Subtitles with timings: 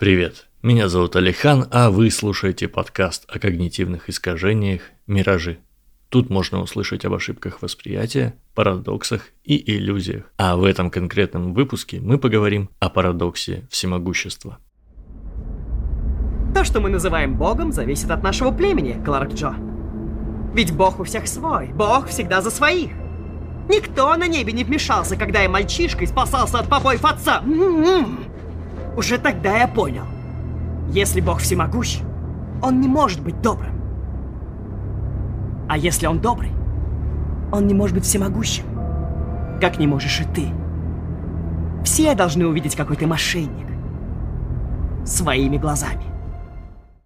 [0.00, 5.58] Привет, меня зовут Алихан, а вы слушаете подкаст о когнитивных искажениях «Миражи».
[6.08, 10.24] Тут можно услышать об ошибках восприятия, парадоксах и иллюзиях.
[10.38, 14.56] А в этом конкретном выпуске мы поговорим о парадоксе всемогущества.
[16.54, 19.52] То, что мы называем Богом, зависит от нашего племени, Кларк Джо.
[20.54, 22.90] Ведь Бог у всех свой, Бог всегда за своих.
[23.68, 27.42] Никто на небе не вмешался, когда я мальчишкой спасался от побоев отца.
[27.44, 28.29] М-м-м.
[29.00, 30.04] Уже тогда я понял.
[30.90, 32.00] Если Бог всемогущ,
[32.60, 33.80] Он не может быть добрым.
[35.70, 36.50] А если Он добрый,
[37.50, 38.64] Он не может быть всемогущим.
[39.58, 40.52] Как не можешь и ты.
[41.82, 43.68] Все должны увидеть, какой ты мошенник.
[45.06, 46.04] Своими глазами.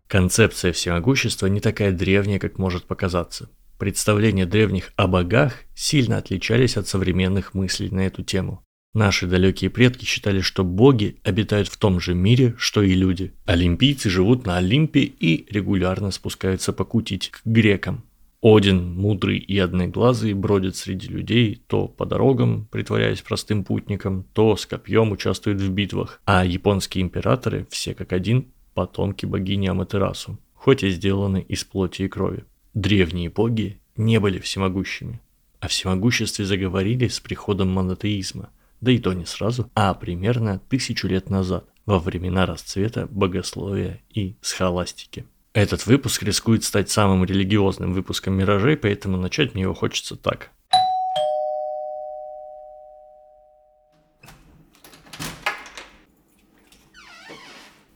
[0.08, 3.50] Концепция всемогущества не такая древняя, как может показаться.
[3.78, 8.64] Представления древних о богах сильно отличались от современных мыслей на эту тему.
[8.94, 13.32] Наши далекие предки считали, что боги обитают в том же мире, что и люди.
[13.44, 18.04] Олимпийцы живут на Олимпе и регулярно спускаются покутить к грекам.
[18.40, 24.64] Один, мудрый и одноглазый, бродит среди людей то по дорогам, притворяясь простым путником, то с
[24.64, 26.20] копьем участвует в битвах.
[26.24, 32.08] А японские императоры, все как один, потомки богини Аматерасу, хоть и сделаны из плоти и
[32.08, 32.44] крови.
[32.74, 35.20] Древние боги не были всемогущими.
[35.58, 41.30] О всемогуществе заговорили с приходом монотеизма– да и то не сразу, а примерно тысячу лет
[41.30, 45.26] назад, во времена расцвета богословия и схоластики.
[45.52, 50.50] Этот выпуск рискует стать самым религиозным выпуском «Миражей», поэтому начать мне его хочется так.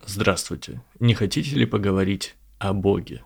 [0.06, 0.82] Здравствуйте.
[1.00, 3.22] Не хотите ли поговорить о Боге?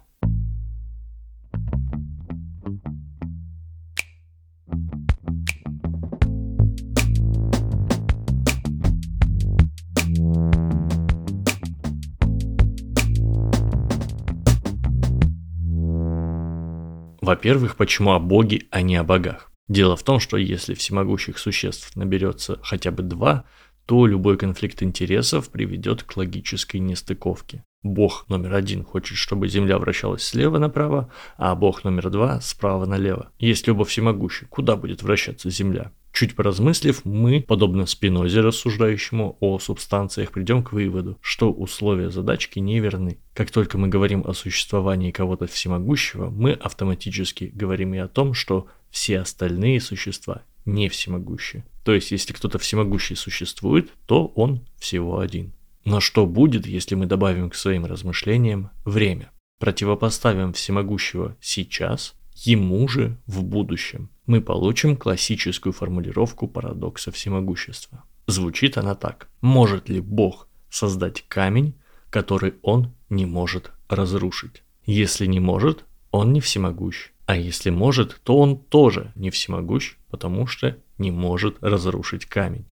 [17.22, 19.52] Во-первых, почему о Боге, а не о богах?
[19.68, 23.44] Дело в том, что если всемогущих существ наберется хотя бы два,
[23.86, 27.62] то любой конфликт интересов приведет к логической нестыковке.
[27.84, 33.30] Бог номер один хочет, чтобы Земля вращалась слева направо, а Бог номер два справа налево.
[33.38, 35.92] Если оба всемогущи, куда будет вращаться Земля?
[36.12, 43.18] Чуть поразмыслив, мы, подобно Спинозе, рассуждающему о субстанциях, придем к выводу, что условия задачки неверны.
[43.34, 48.66] Как только мы говорим о существовании кого-то всемогущего, мы автоматически говорим и о том, что
[48.90, 51.64] все остальные существа не всемогущие.
[51.82, 55.52] То есть, если кто-то всемогущий существует, то он всего один.
[55.84, 59.30] Но что будет, если мы добавим к своим размышлениям время?
[59.58, 64.10] Противопоставим всемогущего сейчас ему же в будущем.
[64.26, 68.04] Мы получим классическую формулировку парадокса всемогущества.
[68.26, 69.28] Звучит она так.
[69.40, 71.74] Может ли Бог создать камень,
[72.10, 74.62] который он не может разрушить?
[74.84, 77.10] Если не может, он не всемогущ.
[77.26, 82.66] А если может, то он тоже не всемогущ, потому что не может разрушить камень.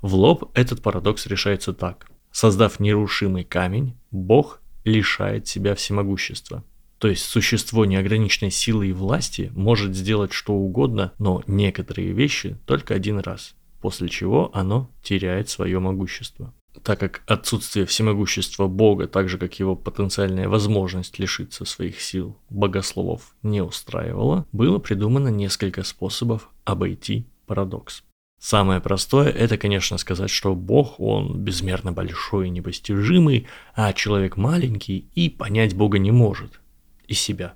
[0.00, 2.06] В лоб этот парадокс решается так.
[2.30, 6.64] Создав нерушимый камень, Бог лишает себя всемогущества.
[7.04, 12.94] То есть существо неограниченной силы и власти может сделать что угодно, но некоторые вещи только
[12.94, 16.54] один раз, после чего оно теряет свое могущество.
[16.82, 23.34] Так как отсутствие всемогущества Бога, так же как его потенциальная возможность лишиться своих сил богословов
[23.42, 28.02] не устраивало, было придумано несколько способов обойти парадокс.
[28.40, 35.06] Самое простое– это, конечно, сказать, что Бог, он безмерно большой и непостижимый, а человек маленький
[35.14, 36.60] и понять Бога не может
[37.08, 37.54] и себя,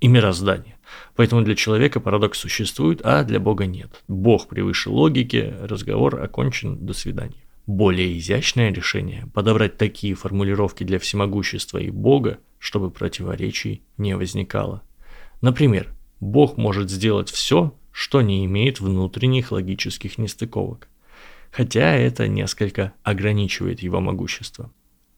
[0.00, 0.76] и мироздание.
[1.16, 4.02] Поэтому для человека парадокс существует, а для Бога нет.
[4.08, 7.44] Бог превыше логики, разговор окончен, до свидания.
[7.66, 14.82] Более изящное решение– подобрать такие формулировки для всемогущества и Бога, чтобы противоречий не возникало.
[15.42, 20.88] Например, Бог может сделать все, что не имеет внутренних логических нестыковок.
[21.50, 24.72] Хотя это несколько ограничивает его могущество.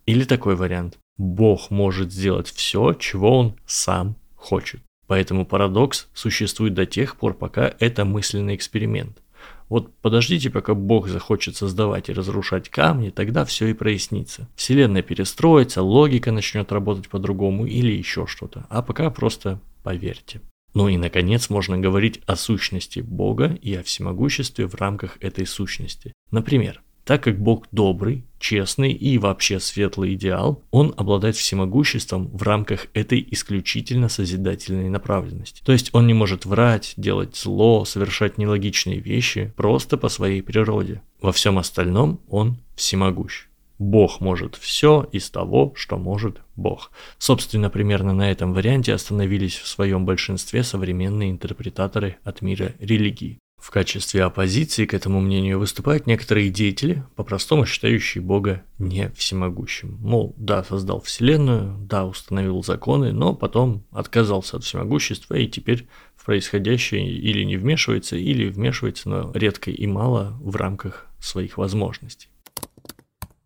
[0.07, 0.99] Или такой вариант.
[1.21, 4.81] Бог может сделать все, чего он сам хочет.
[5.07, 9.21] Поэтому парадокс существует до тех пор, пока это мысленный эксперимент.
[9.69, 14.49] Вот подождите, пока Бог захочет создавать и разрушать камни, тогда все и прояснится.
[14.57, 18.67] Вселенная перестроится, логика начнет работать по-другому или еще что-то.
[18.71, 20.41] А пока просто поверьте.
[20.73, 26.15] Ну и, наконец, можно говорить о сущности Бога и о всемогуществе в рамках этой сущности.
[26.31, 32.87] Например, так как Бог добрый, честный и вообще светлый идеал, он обладает всемогуществом в рамках
[32.95, 35.61] этой исключительно созидательной направленности.
[35.65, 41.03] То есть он не может врать, делать зло, совершать нелогичные вещи просто по своей природе.
[41.21, 43.49] Во всем остальном он всемогущ.
[43.81, 46.93] Бог может все из того, что может Бог.
[47.19, 53.41] Собственно, примерно на этом варианте остановились в своем большинстве современные интерпретаторы от мира религии.
[53.61, 59.99] В качестве оппозиции к этому мнению выступают некоторые деятели, по-простому считающие Бога не всемогущим.
[60.01, 65.87] Мол, да, создал Вселенную, да, установил законы, но потом отказался от всемогущества и теперь
[66.17, 72.29] в происходящее или не вмешивается, или вмешивается, но редко и мало в рамках своих возможностей.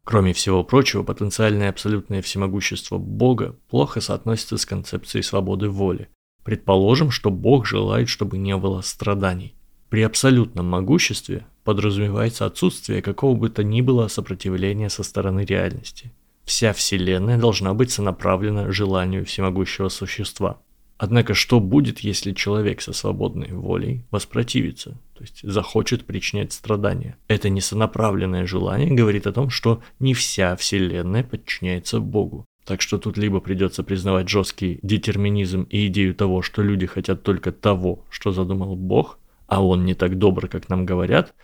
[0.05, 6.09] Кроме всего прочего, потенциальное абсолютное всемогущество Бога плохо соотносится с концепцией свободы воли.
[6.45, 9.54] Предположим, что Бог желает, чтобы не было страданий.
[9.95, 16.11] При абсолютном могуществе подразумевается отсутствие какого бы то ни было сопротивления со стороны реальности.
[16.45, 20.59] Вся Вселенная должна быть сонаправлена желанию всемогущего существа.
[20.99, 27.17] Однако что будет, если человек со свободной волей воспротивится, то есть захочет причинять страдания?
[27.29, 32.45] Это несонаправленное желание говорит о том, что не вся Вселенная подчиняется Богу.
[32.65, 37.53] Так что тут либо придется признавать жесткий детерминизм и идею того, что люди хотят только
[37.53, 41.35] того, что задумал Бог, а он не так добр, как нам говорят,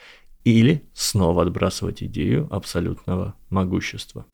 [0.44, 4.26] или снова отбрасывать идею абсолютного могущества.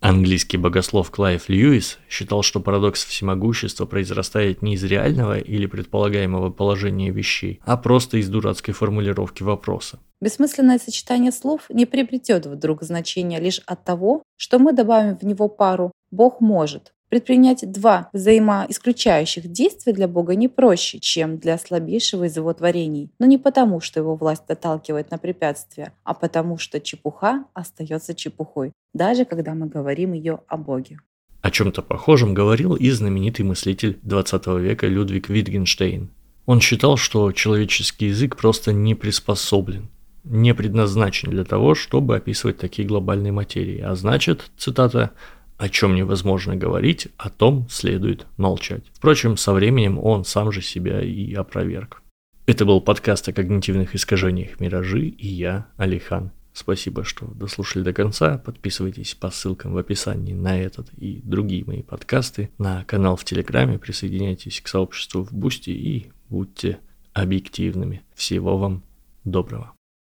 [0.00, 7.10] Английский богослов Клайв Льюис считал, что парадокс всемогущества произрастает не из реального или предполагаемого положения
[7.10, 9.98] вещей, а просто из дурацкой формулировки вопроса.
[10.20, 15.48] Бессмысленное сочетание слов не приобретет вдруг значения лишь от того, что мы добавим в него
[15.48, 22.36] пару «Бог может», Предпринять два взаимоисключающих действия для Бога не проще, чем для слабейшего из
[22.36, 23.10] его творений.
[23.20, 28.72] Но не потому, что его власть доталкивает на препятствия, а потому, что чепуха остается чепухой,
[28.92, 30.98] даже когда мы говорим ее о Боге.
[31.42, 36.10] О чем-то похожем говорил и знаменитый мыслитель 20 века Людвиг Витгенштейн.
[36.44, 39.90] Он считал, что человеческий язык просто не приспособлен,
[40.24, 43.80] не предназначен для того, чтобы описывать такие глобальные материи.
[43.80, 45.12] А значит, цитата,
[45.58, 48.84] о чем невозможно говорить, о том следует молчать.
[48.92, 52.02] Впрочем, со временем он сам же себя и опроверг.
[52.46, 56.30] Это был подкаст о когнитивных искажениях «Миражи» и я, Алихан.
[56.52, 58.38] Спасибо, что дослушали до конца.
[58.38, 63.78] Подписывайтесь по ссылкам в описании на этот и другие мои подкасты, на канал в Телеграме,
[63.78, 66.78] присоединяйтесь к сообществу в Бусти и будьте
[67.12, 68.02] объективными.
[68.14, 68.84] Всего вам
[69.24, 69.75] доброго.